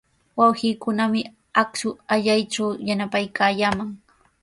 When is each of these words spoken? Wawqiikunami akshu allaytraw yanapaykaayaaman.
Wawqiikunami 0.39 1.21
akshu 1.63 1.89
allaytraw 2.15 2.71
yanapaykaayaaman. 2.87 3.89